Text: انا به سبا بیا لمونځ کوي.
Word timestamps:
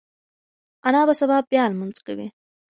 انا 0.87 1.01
به 1.07 1.13
سبا 1.21 1.37
بیا 1.49 1.63
لمونځ 1.71 1.97
کوي. 2.05 2.27